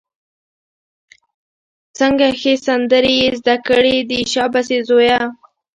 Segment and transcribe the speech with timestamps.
[1.97, 5.19] څنګه ښې سندرې یې زده کړې دي، شابسي زویه!